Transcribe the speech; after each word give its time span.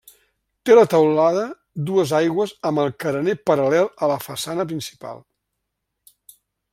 Té 0.67 0.77
la 0.77 0.85
teulada 0.93 1.43
dues 1.89 2.13
aigües 2.21 2.55
amb 2.69 2.83
el 2.85 2.89
carener 3.05 3.37
paral·lel 3.51 3.93
a 4.07 4.09
la 4.15 4.19
façana 4.29 4.65
principal. 4.73 5.25